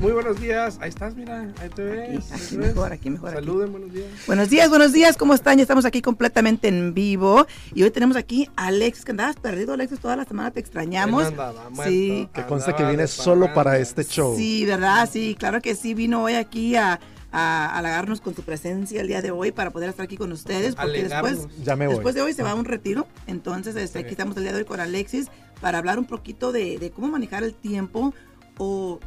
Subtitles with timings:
[0.00, 0.78] muy buenos días.
[0.80, 2.30] Ahí estás, mira, ahí te ves.
[2.32, 3.32] Aquí, aquí mejor, aquí mejor.
[3.32, 4.06] Saluden, buenos días.
[4.26, 5.56] Buenos días, buenos días, ¿cómo están?
[5.58, 7.46] Ya estamos aquí completamente en vivo.
[7.74, 11.24] Y hoy tenemos aquí a Alexis, que andabas perdido, Alexis, toda la semana te extrañamos.
[11.26, 11.52] Andaba
[11.84, 12.10] Sí.
[12.12, 14.36] muerto, Que conste que andaba viene de solo para este show.
[14.36, 15.08] Sí, ¿verdad?
[15.10, 17.00] Sí, claro que sí, vino hoy aquí a,
[17.32, 20.76] a halagarnos con su presencia el día de hoy para poder estar aquí con ustedes.
[20.76, 21.48] Porque después.
[21.64, 21.96] Ya me voy.
[21.96, 23.08] después de hoy se va a un retiro.
[23.26, 24.04] Entonces, este, Sí.
[24.04, 25.26] aquí estamos el día de hoy con Alexis
[25.60, 28.14] para hablar un poquito de, de cómo manejar el tiempo
[28.58, 29.00] o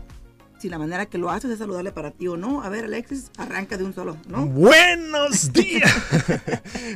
[0.61, 2.61] si la manera que lo haces es saludable para ti o no.
[2.61, 4.45] A ver, Alexis, arranca de un solo, ¿no?
[4.45, 5.91] Buenos días.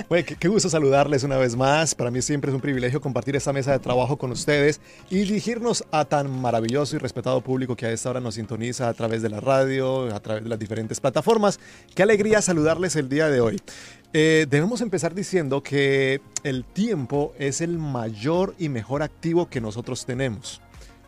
[0.40, 1.96] Qué gusto saludarles una vez más.
[1.96, 5.84] Para mí siempre es un privilegio compartir esta mesa de trabajo con ustedes y dirigirnos
[5.92, 9.30] a tan maravilloso y respetado público que a esta hora nos sintoniza a través de
[9.30, 11.60] la radio, a través de las diferentes plataformas.
[11.96, 13.60] Qué alegría saludarles el día de hoy.
[14.14, 20.06] Eh, debemos empezar diciendo que el tiempo es el mayor y mejor activo que nosotros
[20.06, 20.62] tenemos.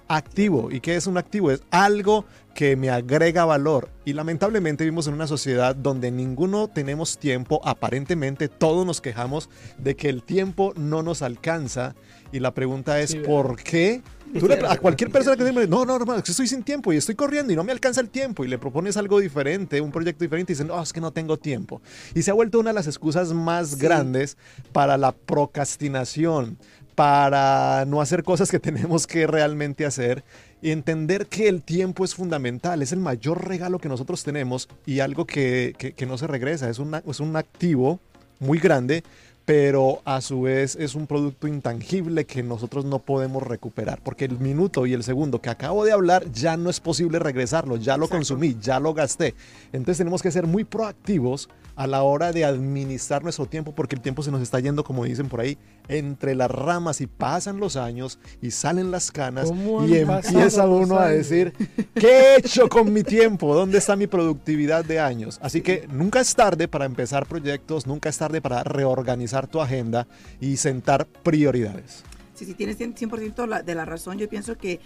[0.07, 0.69] Activo.
[0.71, 1.51] ¿Y qué es un activo?
[1.51, 3.89] Es algo que me agrega valor.
[4.05, 9.95] Y lamentablemente vivimos en una sociedad donde ninguno tenemos tiempo, aparentemente todos nos quejamos de
[9.95, 11.93] que el tiempo no nos alcanza.
[12.31, 14.01] Y la pregunta es, Sí, ¿por qué?
[14.39, 17.15] Tú le- a cualquier persona que dice, no, no, hermano, estoy sin tiempo y estoy
[17.15, 20.51] corriendo y no me alcanza el tiempo y le propones algo diferente, un proyecto diferente
[20.51, 21.81] y dicen, no, es que no tengo tiempo.
[22.13, 23.75] Y se ha vuelto una de las excusas más Sí.
[23.79, 24.35] grandes
[24.73, 26.57] para la procrastinación,
[27.01, 30.23] para no hacer cosas que tenemos que realmente hacer
[30.63, 34.99] y entender que el tiempo es fundamental, es el mayor regalo que nosotros tenemos y
[35.01, 37.99] algo que, que- que no se regresa, es, una- es un activo
[38.39, 39.03] muy grande,
[39.45, 44.39] pero a su vez es un producto intangible que nosotros no podemos recuperar, porque el
[44.39, 48.05] minuto y el segundo que acabo de hablar ya no es posible regresarlo, ya lo
[48.05, 48.17] Exacto.
[48.17, 49.35] consumí, ya lo gasté.
[49.71, 54.01] Entonces tenemos que ser muy proactivos a la hora de administrar nuestro tiempo, porque el
[54.01, 57.75] tiempo se nos está yendo, como dicen por ahí, entre las ramas y pasan los
[57.77, 61.53] años y salen las canas ¿Cómo y empieza uno a decir,
[61.93, 63.53] ¿qué he hecho con mi tiempo?
[63.55, 65.39] ¿Dónde está mi productividad de años?
[65.41, 70.07] Así que nunca es tarde para empezar proyectos, nunca es tarde para reorganizar tu agenda
[70.41, 72.03] y sentar prioridades.
[72.33, 74.17] Sí, sí, tienes 100%, 100% la- de la razón.
[74.17, 74.79] Yo pienso que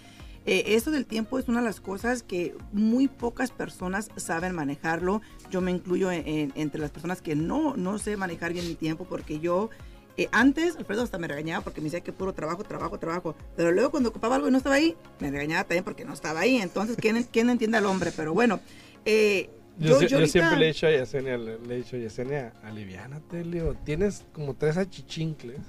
[0.46, 5.20] eh, eso del tiempo es una de las cosas que muy pocas personas saben manejarlo.
[5.50, 8.74] Yo me incluyo en- en- entre las personas que no, no sé manejar bien mi
[8.74, 9.70] tiempo porque yo...
[10.16, 13.34] eh, antes, Alfredo hasta me regañaba porque me decía que puro trabajo, trabajo, trabajo.
[13.56, 16.40] Pero luego cuando ocupaba algo y no estaba ahí, me regañaba también porque no estaba
[16.40, 16.56] ahí.
[16.56, 18.12] Entonces, ¿quién, quién entiende al hombre?
[18.16, 18.60] Pero bueno,
[19.04, 19.48] eh,
[19.78, 21.98] Yo, si- yo ahorita- siempre le he dicho a Yesenia, le, le he dicho a
[22.00, 23.74] Yesenia, aliviánate, Leo.
[23.84, 25.60] Tienes como tres achichincles.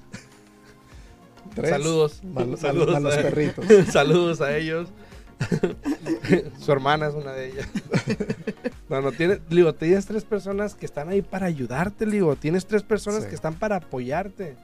[1.54, 1.70] Tres.
[1.70, 2.22] Saludos.
[2.24, 3.64] Mal- Saludos mal- malos a- perritos.
[3.92, 4.88] Saludos a ellos.
[6.58, 7.68] Su hermana es una de ellas.
[8.86, 12.36] No, no, tiene, digo, tienes tres personas que están ahí para ayudarte, digo.
[12.36, 13.30] Tienes tres personas Sí.
[13.30, 14.56] que están para apoyarte.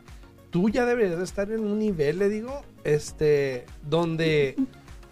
[0.51, 4.57] Tú ya deberías de estar en un nivel, le digo, este, donde,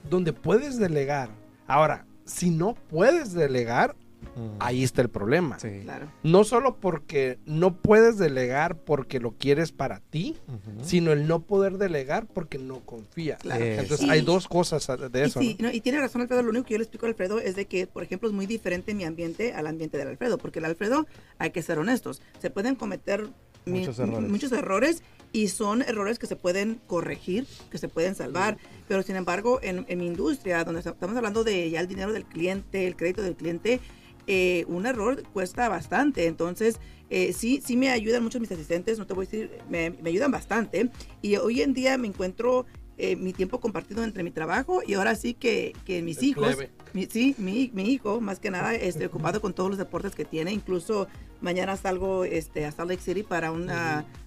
[0.08, 1.30] donde puedes delegar.
[1.66, 3.96] Ahora, si no puedes delegar,
[4.36, 4.56] Mm.
[4.60, 5.58] ahí está el problema.
[5.58, 5.80] Sí.
[5.82, 6.10] Claro.
[6.22, 10.36] No solo porque no puedes delegar porque lo quieres para ti,
[10.82, 13.40] sino el no poder delegar porque no confías.
[13.40, 13.64] Claro.
[13.64, 15.42] Entonces Y- hay dos cosas de eso.
[15.42, 15.68] Y, sí, ¿no?
[15.68, 17.66] no, y tiene razón Alfredo, lo único que yo le explico a Alfredo es de
[17.66, 21.06] que, por ejemplo, es muy diferente mi ambiente al ambiente del Alfredo, porque el Alfredo,
[21.38, 23.28] hay que ser honestos, se pueden cometer
[23.64, 24.30] mi- Muchos errores.
[24.30, 28.56] muchos errores y son errores que se pueden corregir, que se pueden salvar,
[28.86, 32.24] pero sin embargo, en, en mi industria, donde estamos hablando de ya el dinero del
[32.24, 33.80] cliente, el crédito del cliente,
[34.28, 36.78] eh, un error cuesta bastante, entonces
[37.10, 40.10] eh, sí, sí me ayudan mucho mis asistentes, no te voy a decir, me, me
[40.10, 40.90] ayudan bastante
[41.22, 42.66] y hoy en día me encuentro
[42.98, 46.56] eh, mi tiempo compartido entre mi trabajo y ahora sí que, que mis El hijos,
[46.92, 50.24] mi- sí, mi, mi hijo más que nada estoy ocupado con todos los deportes que
[50.24, 51.08] tiene, incluso
[51.40, 53.68] mañana salgo este, a Salt Lake City para un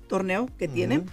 [0.08, 1.04] torneo que tiene.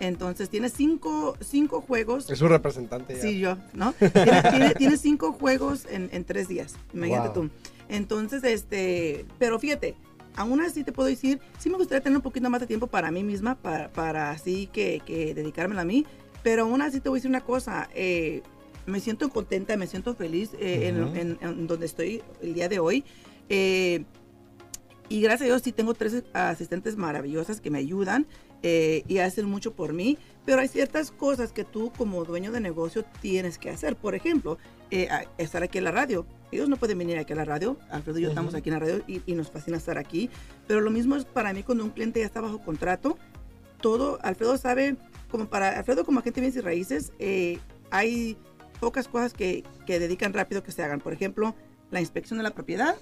[0.00, 2.30] Entonces tiene cinco, cinco juegos.
[2.30, 3.20] Es un representante ya.
[3.20, 3.92] Sí, yo, ¿no?
[3.94, 7.48] Tiene, tiene- tiene cinco juegos en, en tres días, imagínate Wow.
[7.48, 7.50] tú.
[7.88, 9.94] Entonces, este, pero fíjate,
[10.36, 13.10] aún así te puedo decir, sí me gustaría tener un poquito más de tiempo para
[13.10, 16.06] mí misma, para, para así que, que dedicármela a mí,
[16.42, 18.42] pero aún así te voy a decir una cosa, eh,
[18.86, 21.16] me siento contenta, me siento feliz eh, en- Ujú.
[21.16, 23.04] en, en donde estoy el día de hoy.
[23.48, 24.04] eh,
[25.10, 28.26] y gracias a Dios sí tengo tres asistentes maravillosas que me ayudan
[28.62, 32.60] eh, y hacen mucho por mí, pero hay ciertas cosas que tú como dueño de
[32.60, 33.96] negocio tienes que hacer.
[33.96, 34.58] Por ejemplo,
[34.90, 35.08] eh,
[35.38, 36.26] estar aquí en la radio.
[36.50, 37.78] Ellos no pueden venir aquí a la radio.
[37.90, 40.30] Alfredo y yo estamos aquí en la radio y, y nos fascina estar aquí.
[40.66, 43.18] Pero lo mismo es para mí cuando un cliente ya está bajo contrato.
[43.80, 44.96] Todo, Alfredo sabe,
[45.30, 47.58] como para Alfredo como agente de bienes y raíces, eh,
[47.90, 48.36] hay
[48.80, 51.00] pocas cosas que, que dedican rápido que se hagan.
[51.00, 51.54] Por ejemplo,
[51.90, 52.96] la inspección de la propiedad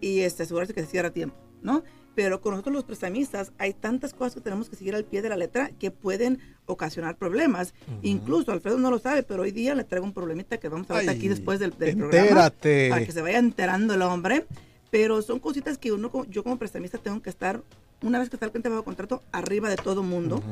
[0.00, 1.82] y este, asegurarse que se cierra a tiempo, ¿no?
[2.16, 5.28] Pero con nosotros los prestamistas hay tantas cosas que tenemos que seguir al pie de
[5.28, 7.74] la letra que pueden ocasionar problemas.
[8.02, 10.94] Incluso Alfredo no lo sabe, pero hoy día le traigo un problemita que vamos a
[10.94, 12.50] ver aquí después del, del programa.
[12.90, 14.46] Para que se vaya enterando el hombre.
[14.90, 17.60] Pero son cositas que uno, yo como prestamista tengo que estar
[18.02, 20.42] una vez que está el cliente bajo contrato, arriba de todo mundo,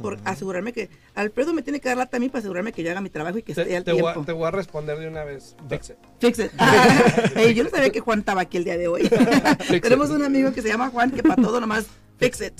[0.00, 2.90] por asegurarme que Alfredo me tiene que dar la a mí para asegurarme que yo
[2.90, 4.12] haga mi trabajo y que esté al te tiempo.
[4.12, 5.54] Voy a, te voy a responder de una vez.
[5.68, 6.50] Fix it.
[7.54, 9.08] yo no sabía que Juan estaba aquí el día de hoy.
[9.82, 11.86] Tenemos un amigo que se llama Juan que para todo nomás
[12.18, 12.54] fix it.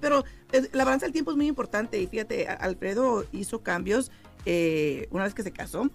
[0.00, 0.24] Pero
[0.72, 4.10] la balanza del tiempo es muy importante y fíjate, Alfredo hizo cambios
[4.44, 5.90] eh, una vez que se casó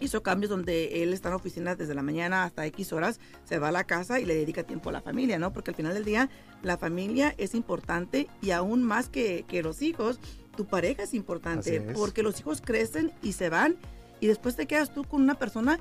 [0.00, 3.58] hizo cambios donde él está en la oficina desde la mañana hasta X horas, se
[3.58, 5.52] va a la casa y le dedica tiempo a la familia, ¿no?
[5.52, 6.28] Porque al final del día
[6.62, 10.20] la familia es importante y aún más que, que los hijos,
[10.56, 13.76] tu pareja es importante porque los hijos crecen y se van
[14.20, 15.78] y después te quedas tú con una persona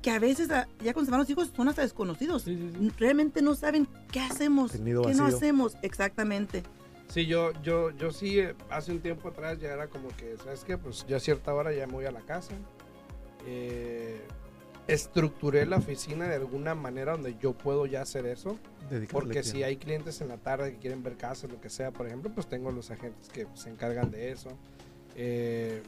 [0.00, 2.44] que a veces ya cuando se van los hijos son hasta desconocidos.
[2.98, 6.62] Realmente no saben qué hacemos, qué no hacemos exactamente.
[7.08, 10.64] Sí, yo, yo, yo sí, eh, hace un tiempo atrás ya era como que, ¿sabes
[10.64, 10.76] qué?
[10.76, 12.54] Pues yo a cierta hora ya me voy a la casa,
[13.46, 14.20] eh,
[14.86, 18.58] estructuré la oficina de alguna manera donde yo puedo ya hacer eso.
[19.10, 22.06] porque si hay clientes en la tarde que quieren ver casas, lo que sea, por
[22.06, 24.50] ejemplo, pues tengo los agentes que se encargan de eso.
[25.16, 25.82] Eh,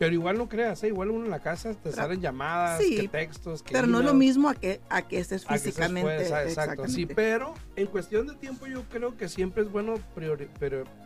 [0.00, 0.88] pero igual no creas, ¿eh?
[0.88, 3.62] igual uno en la casa te salen llamadas, que textos.
[3.70, 6.22] pero no es lo mismo a que, a que estés físicamente.
[6.22, 9.96] exacto, sí, pero en cuestión de tiempo yo creo que siempre es bueno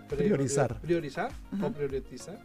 [0.09, 0.81] priorizar.
[0.81, 2.39] Priorizar o priorizar.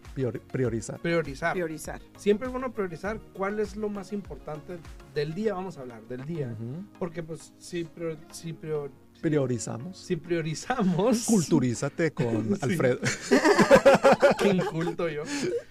[0.52, 1.00] priorizar.
[1.00, 1.54] Priorizar.
[1.54, 2.02] Priorizar.
[2.18, 4.78] Siempre es bueno priorizar cuál es lo más importante
[5.14, 6.56] del día, vamos a hablar, del día.
[6.98, 7.88] Porque pues si,
[8.32, 8.92] si prior,
[9.22, 9.98] Priorizamos.
[9.98, 11.26] Si priorizamos.
[11.26, 13.00] Culturízate con Alfredo.
[14.40, 15.24] Qué inculto yo.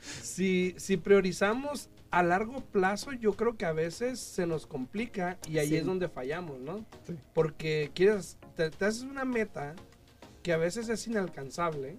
[0.02, 5.58] Si, si priorizamos a largo plazo, yo creo que a veces se nos complica y
[5.58, 6.84] ahí es donde fallamos, ¿no?
[7.34, 9.74] Porque quieres, te haces una meta
[10.48, 11.98] que a veces es inalcanzable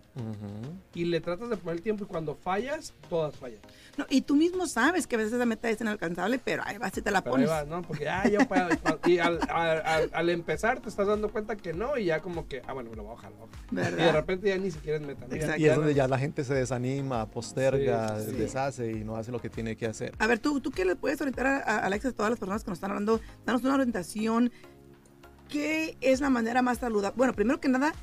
[0.95, 3.59] y le tratas de poner el tiempo y cuando fallas, todas fallan.
[3.95, 6.97] No, y tú mismo sabes que a veces la meta es inalcanzable, pero ahí vas
[6.97, 7.47] y te la pones.
[7.47, 7.83] Ahí vas, ¿no?
[7.83, 8.69] Porque ya yo puedo.
[9.05, 12.63] y al, al, al, empezar te estás dando cuenta que no y ya como que,
[12.65, 13.31] ah, bueno, me lo voy a bajar.
[13.71, 15.55] Y de repente ya ni siquiera es meta.
[15.55, 19.51] y es donde ya la gente se desanima, posterga, deshace y no hace lo que
[19.51, 20.15] tiene que hacer.
[20.17, 22.63] A ver, ¿tú, tú qué le puedes orientar a, a Alexa a todas las personas
[22.63, 23.21] que nos están hablando?
[23.45, 24.51] Danos una orientación.
[25.49, 27.15] ¿Qué es la manera más saludable?
[27.17, 27.93] Bueno, primero que nada,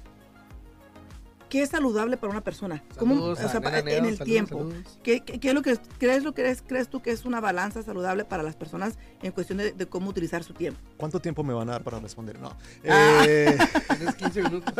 [1.56, 2.85] ¿Qué es saludable para una persona?
[2.99, 4.69] ¿Cómo, en el tiempo.
[5.03, 8.43] ¿Qué, es lo que crees lo que crees tú que es una balanza saludable para
[8.43, 10.79] las personas en cuestión de, cómo utilizar su tiempo?
[10.99, 12.38] ¿Cuánto tiempo me van a dar para responder?
[12.38, 12.55] No.
[12.87, 13.25] Ah.
[13.26, 13.56] Eh,
[13.97, 14.75] Tienes 15 minutos.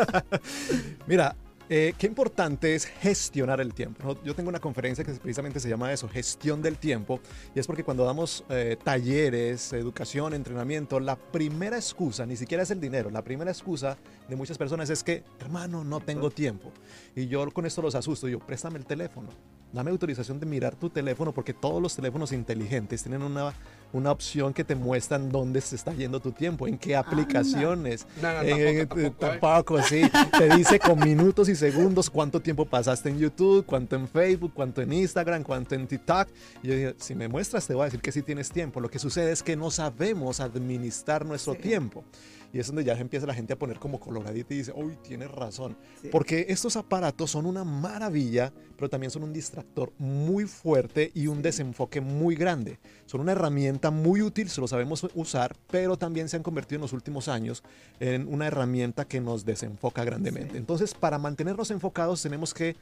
[1.07, 1.35] Mira,
[1.69, 4.17] eh, qué importante es gestionar el tiempo.
[4.25, 7.21] Yo tengo una conferencia que precisamente se llama eso, gestión del tiempo,
[7.55, 12.71] y es porque cuando damos eh, talleres, educación, entrenamiento, la primera excusa, ni siquiera es
[12.71, 13.97] el dinero, la primera excusa
[14.29, 16.73] de muchas personas es que, hermano, no tengo tiempo.
[17.15, 19.29] Y yo con esto los asusto, yo, préstame el teléfono,
[19.73, 23.53] dame autorización de mirar tu teléfono, porque todos los teléfonos inteligentes tienen una
[23.93, 28.07] una opción que te muestran dónde se está yendo tu tiempo, en qué aplicaciones.
[28.21, 28.87] No, no, eh,
[29.19, 30.03] tampoco, sí.
[30.39, 34.83] Te dice con minutos y segundos cuánto tiempo pasaste en YouTube, cuánto en Facebook, cuánto
[34.83, 36.29] en Instagram, cuánto en TikTok.
[36.63, 38.81] Y yo digo, si me muestras te voy a decir que sí tienes tiempo.
[38.81, 42.05] Lo que sucede es que no sabemos administrar nuestro tiempo.
[42.53, 45.31] Y es donde ya empieza la gente a poner como coloradita y dice, uy, tienes
[45.31, 45.77] razón.
[46.11, 51.43] Porque estos aparatos son una maravilla, pero también son un distractor muy fuerte y un
[51.43, 52.79] desenfoque muy grande.
[53.07, 56.83] Son una herramienta muy útil, se lo sabemos usar, pero también se han convertido en
[56.83, 57.63] los últimos años
[58.01, 60.57] en una herramienta que nos desenfoca grandemente.
[60.57, 62.77] Entonces, para mantenernos enfocados tenemos que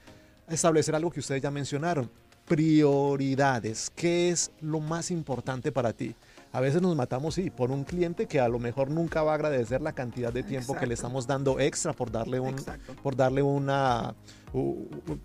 [0.49, 2.11] establecer algo que ustedes ya mencionaron,
[2.47, 3.90] prioridades.
[3.94, 6.14] ¿Qué es lo más importante para ti?
[6.54, 9.34] A veces nos matamos, sí, por un cliente que a lo mejor nunca va a
[9.34, 12.54] agradecer la cantidad de tiempo que le estamos dando extra por darle un,
[13.02, 14.14] por darle una,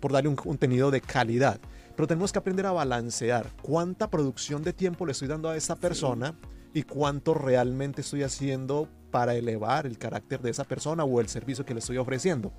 [0.00, 1.60] por darle un contenido de calidad.
[1.94, 5.76] Pero tenemos que aprender a balancear cuánta producción de tiempo le estoy dando a esta
[5.76, 6.34] persona
[6.74, 11.64] y cuánto realmente estoy haciendo para elevar el carácter de esa persona o el servicio
[11.64, 12.52] que le estoy ofreciendo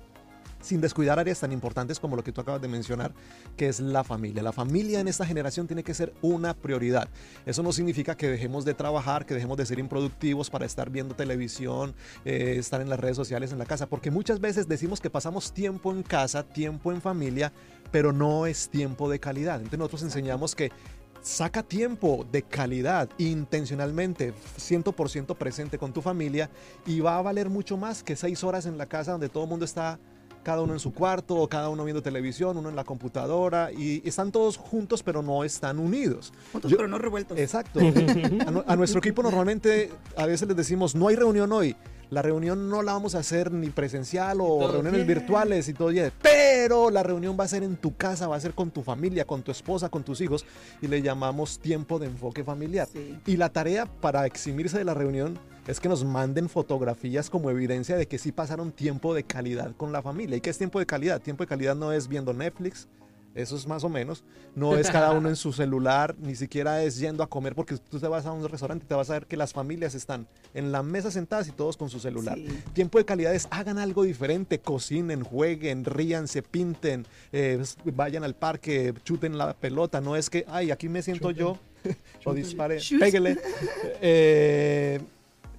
[0.62, 3.12] sin descuidar áreas tan importantes como lo que tú acabas de mencionar,
[3.56, 4.42] que es la familia.
[4.42, 7.08] La familia en esta generación tiene que ser una prioridad.
[7.44, 11.14] Eso no significa que dejemos de trabajar, que dejemos de ser improductivos para estar viendo
[11.14, 15.10] televisión, eh, estar en las redes sociales en la casa, porque muchas veces decimos que
[15.10, 17.52] pasamos tiempo en casa, tiempo en familia,
[17.90, 19.56] pero no es tiempo de calidad.
[19.56, 20.70] Entonces nosotros enseñamos que
[21.22, 26.50] saca tiempo de calidad intencionalmente, 100% presente con tu familia
[26.84, 29.50] y va a valer mucho más que seis horas en la casa donde todo el
[29.50, 29.98] mundo está
[30.42, 34.06] cada uno en su cuarto, o cada uno viendo televisión, uno en la computadora, y
[34.06, 36.32] están todos juntos, pero no están unidos.
[36.52, 37.38] Juntos, pero no revueltos.
[37.38, 37.80] Exacto.
[38.66, 41.76] a, nuestro equipo normalmente a veces les decimos, no hay reunión hoy.
[42.10, 45.18] la reunión no la vamos a hacer ni presencial o reuniones bien.
[45.18, 48.40] virtuales y todo bien, pero la reunión va a ser en tu casa, va a
[48.40, 50.44] ser con tu familia, con tu esposa, con tus hijos
[50.82, 52.86] y le llamamos tiempo de enfoque familiar.
[52.92, 53.18] Sí.
[53.26, 57.96] Y la tarea para eximirse de la reunión es que nos manden fotografías como evidencia
[57.96, 60.36] de que sí pasaron tiempo de calidad con la familia.
[60.36, 61.20] ¿Y qué es tiempo de calidad?
[61.20, 62.88] Tiempo de calidad no es viendo Netflix,
[63.34, 64.24] eso es más o menos.
[64.54, 67.98] No es cada uno en su celular, ni siquiera es yendo a comer, porque tú
[67.98, 70.70] te vas a un restaurante y te vas a ver que las familias están en
[70.70, 72.36] la mesa sentadas y todos con su celular.
[72.36, 72.48] Sí.
[72.74, 78.92] Tiempo de calidad es hagan algo diferente, cocinen, jueguen, ríanse, pinten, eh, vayan al parque,
[79.04, 80.00] chuten la pelota.
[80.00, 81.58] No es que, ay, aquí me siento yo,
[82.26, 83.38] o dispare, pégale.
[84.02, 85.00] Eh,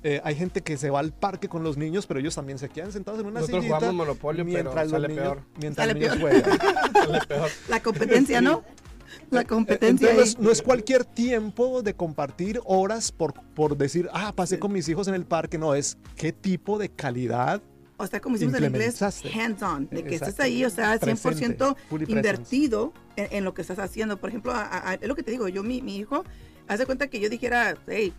[0.04, 2.70] eh, hay gente que se va al parque con los niños, pero ellos también se
[2.70, 5.42] quedan sentados en una Nosotros sillita jugamos Monopolio, pero mientras los sale niños, peor.
[5.60, 6.44] mientras Sale los niños peor.
[6.44, 6.94] juegan.
[6.94, 7.50] Sale peor.
[7.70, 8.64] La competencia, ¿no?
[9.30, 10.10] La competencia.
[10.12, 14.88] Entonces, no es cualquier tiempo de compartir horas por, por decir, ah, pasé con mis
[14.90, 15.58] hijos en el parque.
[15.58, 17.62] No, es qué tipo de calidad.
[17.98, 22.12] O sea, como decimos en inglés, hands-on, de que estés ahí, o sea, 100% Presente,
[22.12, 24.18] invertido en, en lo que estás haciendo.
[24.18, 26.24] Por ejemplo, a- a- es lo que te digo, yo, mi, mi hijo,
[26.68, 28.12] hace cuenta que yo dijera, hey,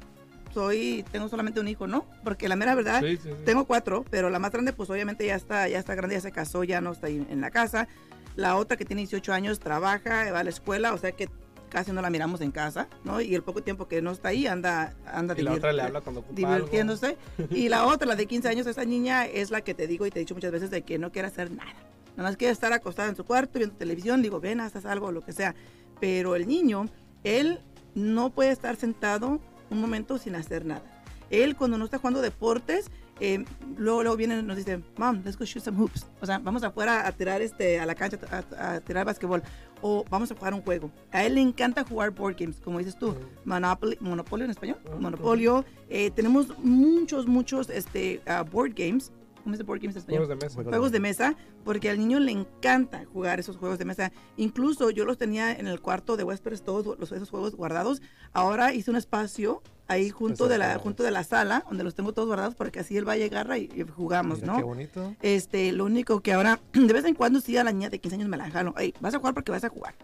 [0.55, 2.07] soy, tengo solamente un hijo, ¿no?
[2.23, 3.31] Porque la mera verdad, Sí, sí, sí.
[3.45, 6.33] tengo cuatro, pero la más grande, pues obviamente ya está, ya está grande, ya se
[6.33, 7.89] casó, ya no está ahí en la casa.
[8.37, 11.29] La otra que tiene 18 años trabaja, va a la escuela, o sea que
[11.69, 13.21] casi no la miramos en casa, ¿no?
[13.21, 16.01] Y el poco tiempo que no está ahí anda, anda Y la otra le habla
[16.01, 17.17] cuando divirtiéndose.
[17.51, 20.11] Y la otra, la de 15 años, esa niña es la que te digo y
[20.11, 21.73] te he dicho muchas veces de que no quiere hacer nada.
[22.17, 25.23] Nada más quiere estar acostada en su cuarto viendo televisión, digo, ven, haz algo, lo
[25.25, 25.57] que sea.
[26.01, 26.89] Pero el niño,
[27.25, 27.59] él
[27.97, 29.41] no puede estar sentado
[29.71, 30.83] un momento sin hacer nada.
[31.31, 32.91] Él cuando no está jugando deportes,
[33.21, 33.45] eh,
[33.77, 36.07] luego, luego viene y nos dice, mom, let's go shoot some hoops.
[36.21, 39.43] O sea, vamos afuera a tirar este, a la cancha a, a tirar basquetbol.
[39.83, 40.91] O vamos a jugar un juego.
[41.13, 43.15] A él le encanta jugar board games, como dices tú.
[43.45, 44.79] Monopoly, Monopolio en español.
[44.99, 45.65] Monopolio.
[45.89, 49.13] Eh, tenemos muchos, muchos este, ah, board games.
[49.45, 50.25] ¿Cómo es de board games en español?
[50.25, 50.63] Juegos de mesa.
[50.71, 54.11] Juegos de mesa, porque al niño le encanta jugar esos juegos de mesa.
[54.39, 58.01] Incluso yo los tenía en el cuarto de huéspedes, todos los, esos juegos guardados.
[58.33, 62.15] Ahora hice un espacio ahí junto de la junto de la sala, donde los tengo
[62.15, 64.59] todos guardados, porque así él va a llegar y, y jugamos, Mira ¿no?
[64.59, 65.15] Qué bonito.
[65.21, 68.17] Este, lo único que ahora, de vez en cuando sí a la niña de 15
[68.17, 68.75] años me la jalo.
[68.79, 69.95] Ey, vas a jugar porque vas a jugar.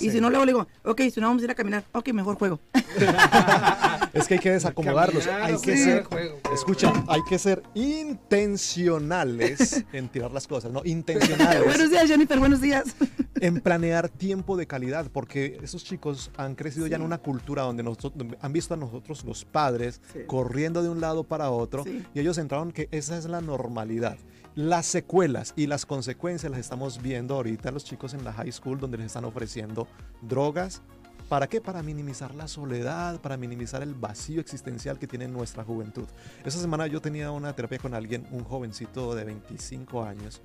[0.00, 0.10] Y Sí.
[0.12, 2.36] si no, luego le digo, ok, si no vamos a ir a caminar, ok, mejor
[2.36, 2.60] juego.
[4.14, 5.26] Es que hay que desacomodarlos.
[5.26, 6.54] Caminar, Hay que ser, juego, juego.
[6.54, 10.82] escucha, hay que ser intencionales en tirar las cosas, ¿no?
[10.84, 11.64] Intencionales.
[11.64, 12.84] buenos días, Jennifer, buenos días.
[13.40, 17.82] en planear tiempo de calidad, porque esos chicos han crecido ya en una cultura donde
[17.82, 20.20] nosotros, han visto a nosotros los padres Sí.
[20.26, 22.04] corriendo de un lado para otro Sí.
[22.14, 24.16] y ellos entraron que esa es la normalidad.
[24.58, 28.80] Las secuelas y las consecuencias las estamos viendo ahorita los chicos en la high school
[28.80, 29.86] donde les están ofreciendo
[30.20, 30.82] drogas.
[31.28, 31.60] ¿Para qué?
[31.60, 36.08] Para minimizar la soledad, para minimizar el vacío existencial que tiene nuestra juventud.
[36.44, 40.42] Esa semana yo tenía una terapia con alguien, un jovencito de 25 años,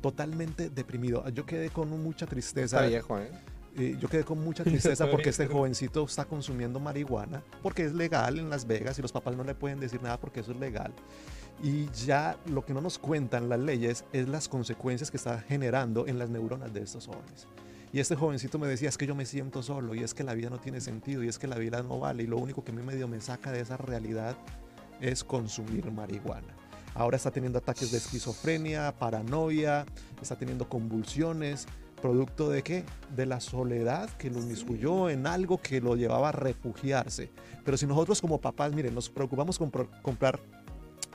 [0.00, 1.28] totalmente deprimido.
[1.30, 2.76] Yo quedé con mucha tristeza.
[2.76, 3.32] Está viejo, ¿eh?
[3.78, 8.38] Eh, yo quedé con mucha tristeza porque este jovencito está consumiendo marihuana, porque es legal
[8.38, 10.94] en Las Vegas y los papás no le pueden decir nada porque eso es legal.
[11.62, 16.06] Y ya lo que no nos cuentan las leyes es las consecuencias que está generando
[16.06, 17.46] en las neuronas de estos jóvenes.
[17.92, 20.34] Y este jovencito me decía, es que yo me siento solo y es que la
[20.34, 22.72] vida no tiene sentido y es que la vida no vale y lo único que
[22.72, 24.36] a mí medio me saca de esa realidad
[25.00, 26.54] es consumir marihuana.
[26.94, 29.86] Ahora está teniendo ataques de esquizofrenia, paranoia,
[30.20, 31.66] está teniendo convulsiones,
[32.00, 32.84] producto de qué?
[33.14, 37.30] De la soledad que lo inmiscuyó en algo que lo llevaba a refugiarse.
[37.64, 39.70] Pero si nosotros como papás, miren, nos preocupamos con
[40.02, 40.40] comprar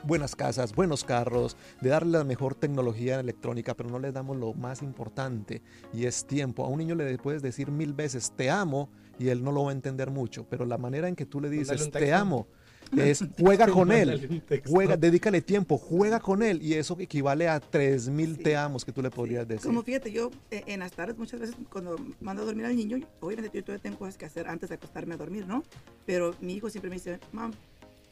[0.04, 4.54] buenas casas, buenos carros, de darle la mejor tecnología electrónica, pero no le damos lo
[4.54, 6.64] más importante y es tiempo.
[6.64, 9.70] A un niño le puedes decir mil veces te amo y él no lo va
[9.70, 12.46] a entender mucho, pero la manera en que tú le dices te amo
[12.96, 14.42] es juega con él.
[14.66, 18.42] Juega, dedícale tiempo, juega con él y eso equivale a 3000 Sí.
[18.42, 19.66] te amos que tú le podrías decir.
[19.66, 22.98] Como fíjate, yo eh, en las tardes muchas veces cuando mando a dormir al niño,
[23.20, 25.62] obviamente yo todavía tengo cosas que hacer antes de acostarme a dormir, ¿no?
[26.04, 27.52] Pero mi hijo siempre me dice, mam,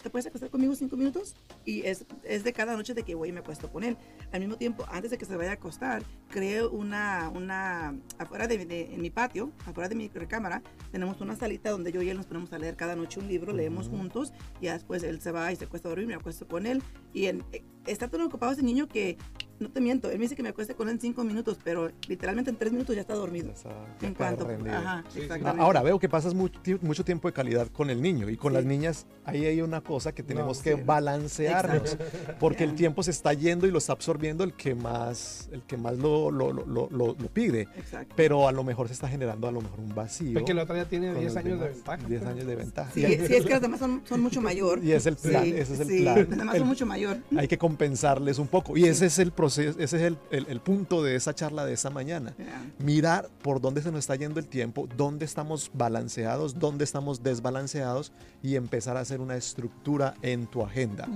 [0.03, 1.35] ¿te puedes acostar conmigo cinco minutos?
[1.65, 3.97] Y es, es de cada noche de que voy y me acuesto con él.
[4.33, 8.65] Al mismo tiempo, antes de que se vaya a acostar, creo una, una afuera de,
[8.65, 12.17] de- en mi patio, afuera de mi recámara, tenemos una salita donde yo y él
[12.17, 13.99] nos ponemos a leer cada noche un libro, leemos Ujú.
[13.99, 16.83] juntos, y después él se va y se acuesta a dormir, me acuesto con él.
[17.13, 19.19] Y en- eh, está tan ocupado ese niño que
[19.61, 21.91] no te miento, él me dice que me acueste con él en cinco minutos, pero
[22.09, 23.49] literalmente en tres minutos ya está dormido.
[23.49, 25.63] Ya está- ya En cuanto, ajá, Sí, exactamente.
[25.63, 28.53] Ahora veo que pasas mucho, ti- mucho tiempo de calidad con el niño y con
[28.53, 28.57] Sí.
[28.57, 30.83] las niñas ahí hay una cosa que tenemos No, que sí.
[30.85, 31.97] balancearnos
[32.39, 32.77] porque el Ya.
[32.77, 36.31] tiempo se está yendo y lo está absorbiendo el que más, el que más lo,
[36.31, 37.69] lo- lo- lo- pide.
[37.77, 38.15] Exacto.
[38.17, 40.35] Pero a lo mejor se está generando a lo mejor un vacío.
[40.35, 41.77] Porque la otra ya tiene con 10 los años de demás.
[41.77, 42.09] ventaja.
[42.09, 42.33] 10 pues.
[42.35, 42.91] años de ventaja.
[42.93, 44.81] Sí, es que los demás son, son mucho mayor.
[44.83, 46.19] Y es el plan, Sí, ese es el sí, plan.
[46.19, 47.19] Los demás El- son mucho mayor.
[47.37, 48.77] hay que compensarles un poco.
[48.77, 51.73] Y ese es el proceso, ese es el, el- el punto de esa charla de
[51.75, 52.35] esa mañana.
[52.79, 58.13] Mirar por dónde se nos está yendo el tiempo, dónde estamos balanceados, dónde estamos desbalanceados
[58.43, 61.09] y empezar a hacer una estructura en tu agenda.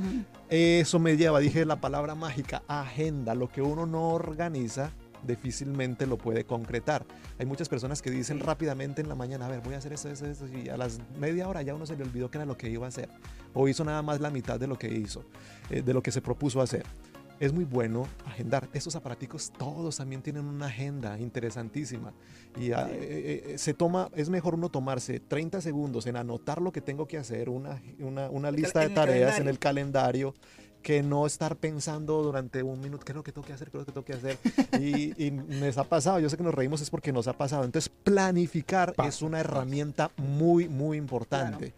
[0.51, 3.35] Eso me lleva, dije la palabra mágica, agenda.
[3.35, 4.91] Lo que uno no organiza
[5.27, 7.07] difícilmente lo puede concretar.
[7.39, 10.11] Hay muchas personas que dicen rápidamente en la mañana, a ver, voy a hacer esto,
[10.11, 12.57] esto, esto, y a las media hora ya uno se le olvidó que era lo
[12.59, 13.09] que iba a hacer.
[13.55, 15.25] O hizo nada más la mitad de lo que hizo,
[15.71, 16.85] eh, de lo que se propuso hacer.
[17.45, 18.71] Es muy bueno agendar.
[18.73, 22.15] Estos aparaticos todos también tienen una agenda interesantísima.
[22.59, 22.97] Y ah, Sí.
[22.99, 27.07] eh, eh, se toma, es mejor uno tomarse 30 segundos en anotar lo que tengo
[27.07, 30.35] que hacer, una, una, una lista de tareas en el calendario,
[30.83, 33.71] que no estar pensando durante un minuto, ¿qué es lo que tengo que hacer?
[33.71, 34.39] ¿Qué es lo que tengo que hacer?
[34.81, 37.65] Y, y nos ha pasado, yo sé que nos reímos es porque nos ha pasado.
[37.65, 41.75] Entonces, planificar Pasa, es una herramienta muy, muy importante.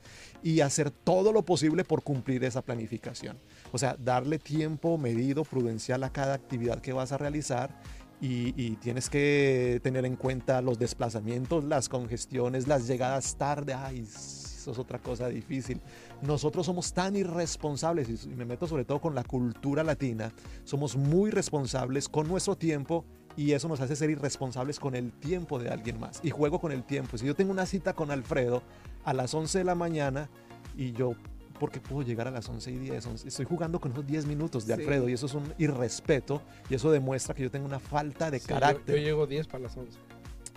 [0.46, 3.36] Y hacer todo lo posible por cumplir esa planificación.
[3.72, 7.80] O sea, darle tiempo medido, prudencial a cada actividad que vas a realizar.
[8.20, 13.74] Y, tienes que tener en cuenta los desplazamientos, las congestiones, las llegadas tarde.
[13.74, 15.80] Ay, eso es otra cosa difícil.
[16.22, 21.32] Nosotros somos tan irresponsables, y me meto sobre todo con la cultura latina, somos muy
[21.32, 23.04] responsables con nuestro tiempo
[23.36, 26.20] y eso nos hace ser irresponsables con el tiempo de alguien más.
[26.22, 27.18] Y juego con el tiempo.
[27.18, 28.62] Si yo tengo una cita con Alfredo
[29.06, 30.28] a las 11 de la mañana
[30.76, 31.12] y yo,
[31.58, 33.06] ¿por qué puedo llegar a las 11 y 10?
[33.06, 34.80] Once- Estoy jugando con esos 10 minutos de Sí.
[34.82, 38.40] Alfredo y eso es un irrespeto y eso demuestra que yo tengo una falta de
[38.40, 38.96] Sí, yo- carácter.
[38.96, 39.96] Yo, llego 10 para las 11.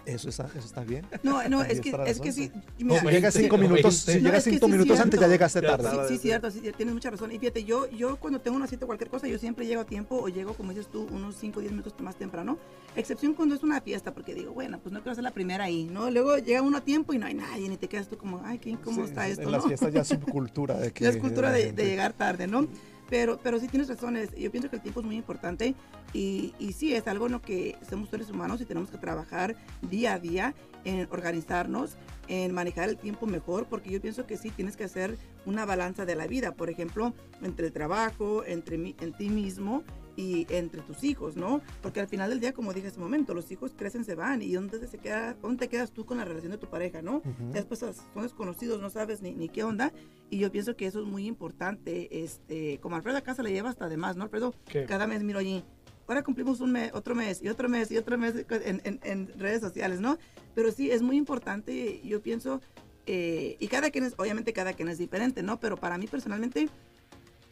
[0.05, 1.05] Eso, está, eso está bien.
[1.23, 2.51] No, no, es que, las es que sí.
[2.53, 2.83] 11.
[2.83, 5.27] mira, si llegas veinte, 5 o minutos, si No, que cinco sí minutos antes ya
[5.27, 5.89] llegaste tarde.
[6.07, 7.31] Sí, sí, cierto, sí, tienes mucha razón.
[7.31, 9.85] Y fíjate, yo, yo cuando tengo una cita o cualquier cosa, yo siempre llego a
[9.85, 12.57] tiempo o llego, como dices tú, unos 5 o 10 minutos más temprano.
[12.95, 15.85] Excepción cuando es una fiesta, porque digo, bueno, pues no quiero ser la primera ahí,
[15.85, 16.09] ¿no?
[16.09, 18.59] Luego llega uno a tiempo y no hay nadie, ni te quedas tú como, ay,
[18.61, 19.67] Sí, está en esto, las ¿no?
[19.67, 22.67] fiestas ya es subcultura de que Ya es cultura de llegar tarde, ¿no?
[23.09, 24.29] Pero, pero sí tienes razones.
[24.35, 25.73] Yo pienso que el tiempo es muy importante
[26.13, 29.55] y, y sí, es algo en lo que somos seres humanos y tenemos que trabajar
[29.81, 30.53] día a día
[30.85, 31.97] en organizarnos,
[32.27, 36.05] en manejar el tiempo mejor, porque yo pienso que sí tienes que hacer una balanza
[36.05, 39.83] de la vida, por ejemplo, entre el trabajo, entre mi- en ti mismo
[40.19, 41.61] y entre tus hijos, ¿no?
[41.81, 44.41] Porque al final del día, como dije hace un momento, los hijos crecen, se van
[44.41, 47.17] y ¿dónde, se queda, dónde te quedas tú con la relación de tu pareja, ¿no?
[47.17, 47.31] Ujú.
[47.53, 49.93] Ya después son desconocidos, no sabes ni, ni qué onda.
[50.29, 52.21] Y yo pienso que eso es muy importante.
[52.23, 54.53] Este, como Alfredo acá se le lleva hasta de más, ¿no, Alfredo?
[54.67, 54.85] ¿Qué?
[54.85, 55.63] Cada mes miro allí.
[56.07, 59.27] Ahora cumplimos un mes, otro mes, y otro mes, y otro mes en, en- en
[59.39, 60.17] redes sociales, ¿no?
[60.55, 62.61] Pero sí, es muy importante, yo pienso,
[63.05, 65.59] eh, y cada quien es, obviamente cada quien es diferente, ¿no?
[65.59, 66.67] Pero para mí personalmente,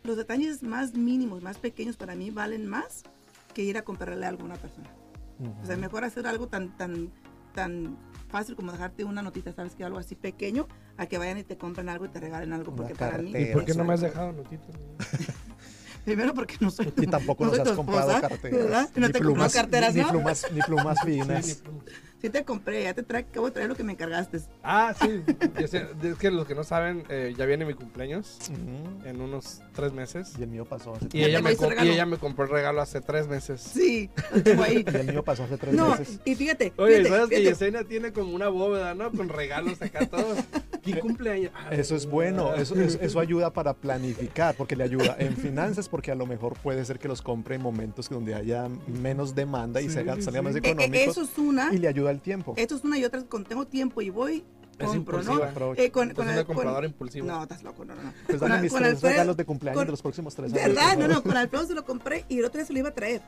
[0.08, 3.04] los detalles más mínimos, más pequeños, para mí valen más
[3.54, 4.90] que ir a comprarle algo a alguna persona.
[5.62, 7.12] O sea, mejor hacer algo tan, tan,
[7.54, 7.96] tan
[8.28, 9.76] fácil como dejarte una notita, ¿sabes?
[9.76, 10.68] Que algo así pequeño,
[10.98, 12.72] a que vayan y te compren algo y te regalen algo.
[12.72, 13.32] Una Porque para mí.
[13.36, 14.76] ¿Y por qué no me has dejado notitas?
[16.08, 16.90] Primero porque no soy.
[16.96, 18.58] Y tampoco no nos has tu comprado esposa, carteras.
[18.64, 18.90] ¿verdad?
[18.96, 20.10] No ni te compró plumas, carteras, ni, ¿no?
[20.10, 21.46] plumas, ni plumas finas.
[21.46, 21.80] Sí, ni-
[22.20, 24.40] Sí te compré, ya te trae, acabo de traer lo que me encargaste.
[24.64, 25.22] Ah, sí.
[25.68, 28.40] Sé, es que los que no saben, eh, ya viene mi cumpleaños
[29.06, 30.34] en unos tres meses.
[30.40, 33.02] Y el mío pasó hace Y ella, me y ella me compró el regalo hace
[33.02, 33.62] tres meses.
[33.62, 34.10] Sí,
[34.64, 34.84] ahí.
[34.92, 36.20] Y el mío pasó hace tres No, meses.
[36.26, 37.44] y fíjate, Oye, fíjate, ¿sabes que.
[37.44, 39.12] Yesenia tiene como una bóveda, ¿no?
[39.12, 40.40] Con regalos acá todos.
[40.94, 41.52] ¿Quién cumpleaños?
[41.56, 45.90] Ah, Eso es bueno, eso, eso, eso ayuda para planificar, porque le ayuda en finanzas,
[45.90, 49.82] porque a lo mejor puede ser que los compre en momentos donde haya menos demanda
[49.82, 50.60] y Sí, se hagan- salgan más sí.
[50.60, 52.54] Eh, eh, económicos eso es una, y le ayuda el tiempo.
[52.58, 54.44] eso es una y otra, cuando tengo tiempo y voy,
[54.80, 55.40] Es compro, ¿no?
[55.76, 57.26] Eh, con, con una el- con- compradora impulsiva.
[57.26, 59.88] No, estás loco, no, no, pues Al- mis con tres Alfredo- regalos de cumpleaños con-
[59.88, 60.68] de los próximos tres años.
[60.68, 60.98] ¿Verdad?
[60.98, 62.94] No, no, con Alfredo se lo compré y el otro día se lo iba a
[62.94, 63.22] traer.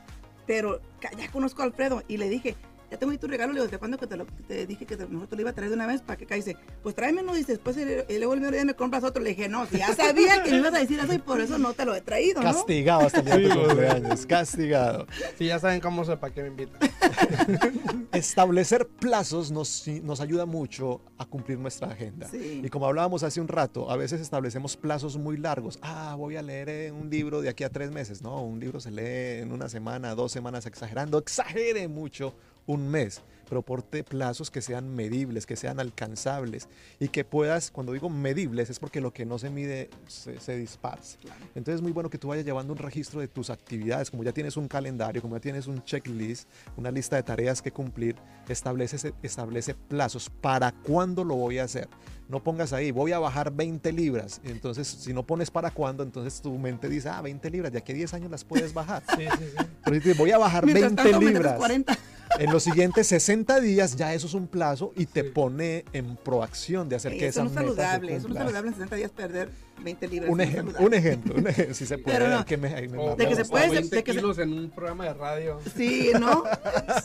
[0.46, 0.80] Pero
[1.18, 2.56] ya conozco a Alfredo y le dije,
[2.90, 3.52] ya tengo ahí tu regalo.
[3.52, 5.50] Le digo, ¿desde cuándo que te, lo, te dije que te- mejor te lo iba
[5.50, 6.56] a traer de una vez para que caíse?
[6.82, 7.80] Pues tráemelo y después y
[8.12, 9.22] y luego el día me compras otro.
[9.22, 11.58] Le dije, no, si ya sabía que me ibas a decir eso y por eso
[11.58, 12.52] no te lo he traído, ¿no?
[12.52, 15.06] Castigado hasta el día de tu cumpleaños, castigado.
[15.38, 16.78] Sí, ya saben cómo soy, para qué me invitan.
[18.12, 22.28] Establecer plazos nos, nos ayuda mucho a cumplir nuestra agenda.
[22.28, 22.60] Sí.
[22.64, 25.78] Y como hablábamos hace un rato, a veces establecemos plazos muy largos.
[25.82, 28.22] Ah, voy a leer un libro de aquí a tres meses.
[28.22, 31.18] No, un libro se lee en una semana, dos semanas, exagerando.
[31.18, 32.34] Exagere mucho
[32.66, 33.22] un mes.
[33.48, 36.68] pero ponte plazos que sean medibles, que sean alcanzables
[37.00, 40.56] y que puedas, cuando digo medibles, es porque lo que no se mide se, se
[40.56, 41.18] disparce.
[41.56, 44.30] Entonces es muy bueno que tú vayas llevando un registro de tus actividades, como ya
[44.30, 48.14] tienes un calendario, como ya tienes un checklist, una lista de tareas que cumplir,
[48.48, 51.88] establece, establece plazos para cuándo lo voy a hacer.
[52.28, 54.40] No pongas ahí, voy a bajar 20 libras.
[54.44, 57.92] Entonces, si no pones para cuándo, entonces tu mente dice, ah, 20 libras, ya que
[57.92, 59.02] 10 años las puedes bajar.
[59.18, 59.66] Sí, sí, sí.
[59.84, 61.58] Pero si te voy a bajar Mientras 20 tanto, metes libras.
[61.58, 61.98] 40.
[62.38, 65.28] En los siguientes 60 días ya eso es un plazo y te Sí.
[65.30, 68.14] pone en proacción de hacer Ey, que eso esa no es meta se saludable.
[68.16, 69.50] Eso no es saludable en 60 días perder
[69.82, 70.30] 20 libras.
[70.30, 70.86] Un saludable.
[70.86, 72.18] un ejemplo, un ejemplo, si se puede.
[72.18, 72.44] Pero no.
[72.44, 74.70] que me- me O- De que se puede, 20 de que se- kilos en un
[74.70, 75.58] programa de radio.
[75.76, 76.44] Sí, ¿no?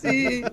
[0.02, 0.44] Sí.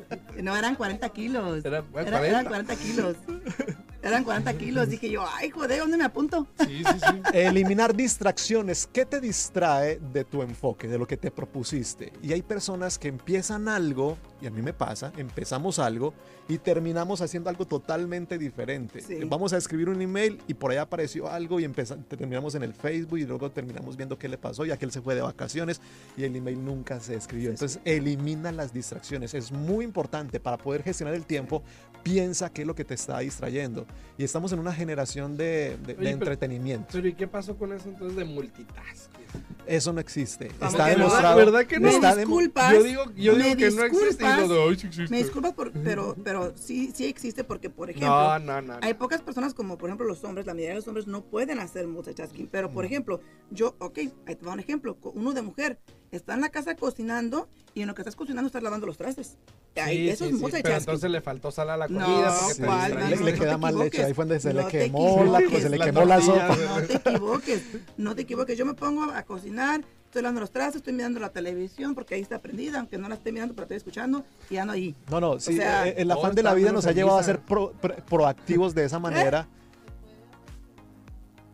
[0.42, 1.64] No, eran 40 kilos.
[1.64, 2.74] Era- bueno, Era- eran 40.
[2.74, 3.16] 40 kilos.
[4.03, 4.88] Eran 40 kilos.
[4.88, 6.47] Dije yo, ay, joder, ¿dónde me apunto?
[6.59, 7.23] Sí, sí, sí.
[7.33, 8.88] Eliminar distracciones.
[8.93, 12.12] ¿Qué te distrae de tu enfoque, de lo que te propusiste?
[12.23, 16.15] Y hay personas que empiezan algo, y a mí me pasa, empezamos algo
[16.49, 19.01] y terminamos haciendo algo totalmente diferente.
[19.01, 19.21] Sí.
[19.25, 22.75] Vamos a escribir un email y por ahí apareció algo y empeza- terminamos en el
[22.75, 25.81] Facebook y luego terminamos viendo qué le pasó y aquel se fue de vacaciones
[26.17, 27.51] y el email nunca se escribió.
[27.51, 29.35] Entonces elimina las distracciones.
[29.35, 31.62] Es muy importante para poder gestionar el tiempo.
[32.03, 33.87] Piensa qué es lo que te está distrayendo.
[34.18, 36.88] Y estamos en una generación de, de- de Oye, pero- entretenimiento.
[36.92, 39.11] Pero ¿y qué pasó con eso entonces de multitask?
[39.66, 40.50] Eso no existe.
[40.61, 41.37] Vamos Está que no, demostrado.
[41.37, 41.88] ¿verdad que no?
[41.88, 42.72] Me Está demo- disculpas.
[42.74, 45.11] Yo digo, yo me digo que no existe y de, "Ay, sí existe".
[45.11, 48.74] Me disculpas, por- pero, pero sí, sí existe porque, por ejemplo, No, no, no.
[48.74, 48.78] no.
[48.83, 51.59] Hay pocas personas como por ejemplo los hombres, la mayoría de los hombres no pueden
[51.61, 55.78] hacer multitasking, pero por ejemplo, yo, ok, ahí te va un ejemplo, uno de mujer
[56.12, 59.37] está en la casa cocinando y en lo que estás cocinando estás lavando los trastes.
[59.77, 60.61] Ahí, Sí, eso sí, es sí.
[60.62, 62.35] Pero entonces le faltó sal a la No, comida.
[62.38, 62.90] porque te ¿cuál?
[62.90, 63.16] distraíste.
[63.25, 63.94] le, le no queda te mal equivoques.
[63.98, 64.07] hecho.
[64.07, 65.62] Ahí fue donde se No le te quemó la, equivoques.
[65.62, 66.48] se le La quemó la tortilla.
[66.55, 66.81] sopa.
[66.81, 67.62] No te equivoques,
[67.96, 68.59] no te equivoques.
[68.59, 72.20] Yo me pongo a cocinar, estoy lavando los trastes, estoy mirando la televisión porque ahí
[72.20, 74.94] está prendida, aunque no la esté mirando, pero estoy escuchando y ando ahí.
[75.11, 77.22] No, no, sí, sea, eh, el todo afán de la vida nos ha llevado a
[77.22, 79.48] ser pro- pro- proactivos de esa manera.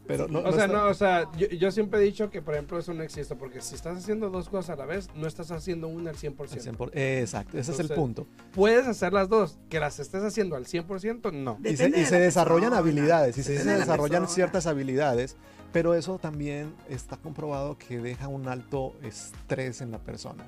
[0.08, 2.54] Pero no, O sea, está- no, o sea, yo, yo siempre he dicho que, por
[2.54, 5.50] ejemplo, eso no existe, porque si estás haciendo dos cosas a la vez, no estás
[5.50, 6.54] haciendo una al 100%.
[6.54, 6.90] al 100%.
[6.94, 8.26] Exacto, ese es el punto.
[8.52, 11.58] Puedes hacer las dos, que las estés haciendo al 100%, no.
[11.62, 14.26] Y se, y se la desarrollan habilidades, y se, desarrollan persona.
[14.28, 15.36] ciertas habilidades,
[15.72, 20.44] pero eso también está comprobado que deja un alto estrés en la persona.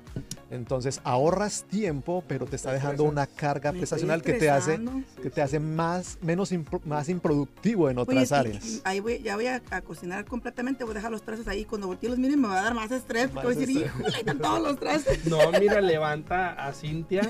[0.49, 4.79] Entonces ahorras tiempo, pero te está dejando una carga prestacional que te hace,
[5.21, 8.81] que te hace más, menos impro- más improductivo en Oye, otras áreas.
[8.83, 11.63] ahí voy, ya voy a, a cocinar completamente, voy a dejar los trastes ahí.
[11.65, 14.17] Cuando voltee los miren me va a dar más estrés porque voy a decir, híjole,
[14.17, 15.25] están todos los trastes.
[15.25, 17.21] No, mira, levanta a Cintia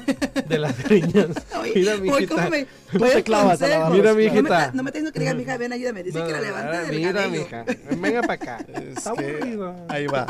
[0.48, 0.74] de las.
[0.90, 2.36] Oye, Mira, oye, mijita.
[2.36, 3.60] ¿cómo me- Tú voy te clavas
[3.92, 4.68] Mira, mijita.
[4.68, 6.04] No me, no me diciendo que diga, mija, ven, ayúdame.
[6.04, 7.66] Dice No, que la levante del Mira, mija,
[8.02, 8.58] venga para acá.
[8.74, 9.76] Es Está que- aburrido.
[9.90, 10.28] Ahí va.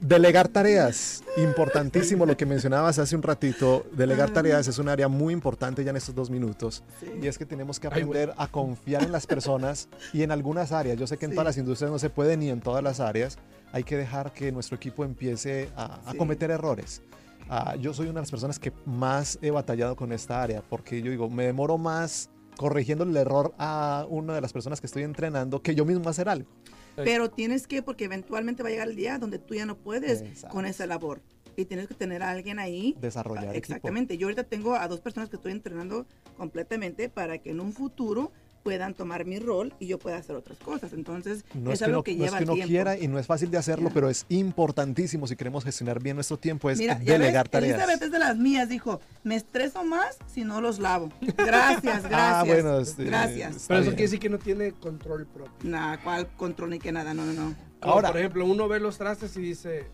[0.00, 3.86] Delegar tareas, importantísimo lo que mencionabas hace un ratito.
[3.92, 6.84] Delegar tareas es un área muy importante ya en estos dos minutos.
[7.00, 7.06] Sí.
[7.22, 10.70] Y es que tenemos que Ay, aprender a confiar en las personas y en algunas
[10.70, 10.96] áreas.
[10.98, 11.34] Yo sé que en Sí.
[11.34, 13.36] todas las industrias no se puede ni en todas las áreas.
[13.72, 16.18] Hay que dejar que nuestro equipo empiece a, a Sí.
[16.18, 17.02] cometer errores.
[17.48, 21.00] Ah, yo soy una de las personas que más he batallado con esta área porque
[21.02, 25.02] yo digo, me demoro más corrigiendo el error a una de las personas que estoy
[25.02, 26.48] entrenando que yo mismo hacer algo.
[26.96, 30.22] Pero tienes que, porque eventualmente va a llegar el día donde tú ya no puedes
[30.22, 30.54] Exacto.
[30.54, 31.20] con esa labor.
[31.58, 32.94] Y tienes que tener a alguien ahí.
[33.00, 33.58] Desarrollar Ah, equipo.
[33.58, 34.18] Exactamente.
[34.18, 38.30] Yo ahorita tengo a dos personas que estoy entrenando completamente para que en un futuro
[38.66, 40.92] puedan tomar mi rol y yo pueda hacer otras cosas.
[40.92, 42.68] Entonces, No es, es que algo no, que no es lleva que no tiempo.
[42.68, 43.94] quiera y no es fácil de hacerlo, Ya.
[43.94, 47.74] pero es importantísimo si queremos gestionar bien nuestro tiempo, es Mira, delegar ves, tareas.
[47.78, 51.10] Elizabeth es de las mías, dijo, me estreso más si no los lavo.
[51.20, 52.12] Gracias, gracias.
[52.12, 53.66] Ah, bueno, este, gracias.
[53.68, 53.96] Pero eso bien.
[53.96, 55.52] quiere decir que no tiene control propio.
[55.70, 57.54] Nada, cuál control ni que nada, no, no, no.
[57.80, 59.84] Como, Ahora- por ejemplo, uno ve los trastes y dice,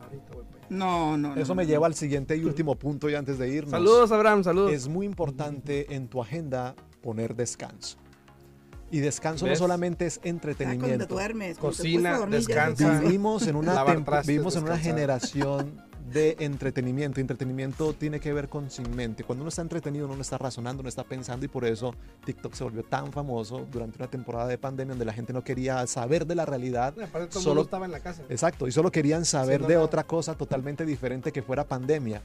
[0.00, 0.66] ahorita voy para allá.
[0.70, 1.40] No, no, no.
[1.40, 1.68] Eso no, me no.
[1.70, 3.70] lleva al siguiente y último punto y antes de irnos.
[3.72, 4.72] Saludos, Abraham, saludos.
[4.72, 7.96] Es muy importante en tu agenda poner descanso.
[8.90, 9.58] Y descanso no ¿Ves?
[9.58, 11.06] solamente es Ah, cuando te entretenimiento.
[11.06, 13.00] duermes, cuando te Cocina, puedes dormir, descansa.
[13.00, 17.20] Vivimos en una, trastes, vivimos en una generación de entretenimiento.
[17.20, 19.24] Entretenimiento tiene que ver con sin mente.
[19.24, 22.54] Cuando uno está entretenido, uno no está razonando, no está pensando y por eso TikTok
[22.54, 26.26] se volvió tan famoso durante una temporada de pandemia donde la gente no quería saber
[26.26, 26.94] de la realidad.
[26.98, 28.22] Aparte, todo Solo- mundo estaba en la casa.
[28.30, 29.82] Exacto, y solo querían saber no, de no.
[29.82, 32.22] otra cosa totalmente diferente que fuera pandemia.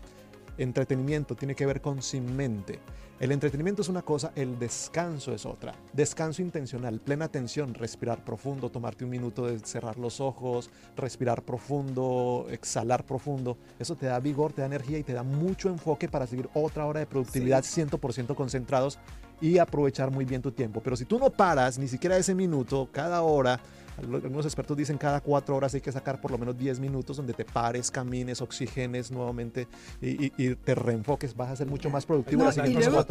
[0.58, 2.80] Entretenimiento tiene que ver con sin mente.
[3.20, 5.74] El entretenimiento es una cosa, el descanso es otra.
[5.94, 12.48] Descanso intencional, plena atención, respirar profundo, tomarte un minuto de cerrar los ojos, respirar profundo,
[12.50, 13.58] exhalar profundo.
[13.80, 16.86] Eso te da vigor, te da energía y te da mucho enfoque para seguir otra
[16.86, 19.00] hora de productividad 100% concentrados
[19.39, 20.82] y aprovechar muy bien tu tiempo.
[20.84, 23.60] Pero si tú no paras ni siquiera ese minuto, cada hora,
[23.97, 27.34] Algunos expertos dicen cada cuatro horas hay que sacar por lo menos 10 minutos donde
[27.34, 29.67] te pares, camines, oxigenes nuevamente
[30.01, 31.36] y, te reenfoques.
[31.36, 33.06] Vas a ser mucho más productivo las y, luego,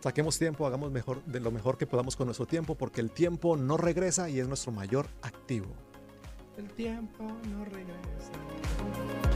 [0.00, 3.56] Saquemos tiempo, hagamos mejor, de lo mejor que podamos con nuestro tiempo, porque el tiempo
[3.56, 5.68] no regresa y es nuestro mayor activo.
[6.56, 8.32] El tiempo no regresa.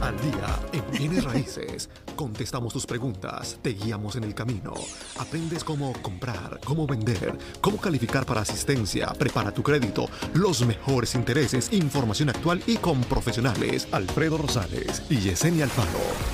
[0.00, 4.72] Al día en Bienes Raíces, contestamos tus preguntas, te guiamos en el camino,
[5.18, 11.72] aprendes cómo comprar, cómo vender, cómo calificar para asistencia, prepara tu crédito, los mejores intereses,
[11.72, 13.87] información actual y con profesionales.
[13.92, 16.34] Alfredo Rosales y Yesenia Alfaro